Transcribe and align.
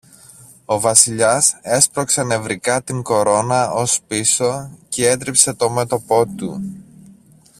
Ο 0.65 0.79
Βασιλιάς 0.79 1.57
έσπρωξε 1.61 2.23
νευρικά 2.23 2.81
την 2.83 3.01
κορώνα 3.01 3.71
ως 3.71 4.01
πίσω 4.07 4.77
κι 4.89 5.03
έτριψε 5.05 5.53
το 5.53 5.69
μέτωπο 5.69 6.25
του 6.37 6.61